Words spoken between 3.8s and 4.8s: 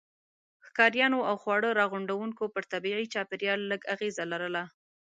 اغېزه لرله.